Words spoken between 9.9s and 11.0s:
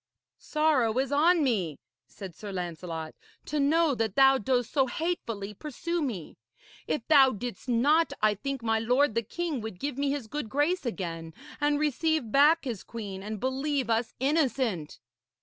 me his good grace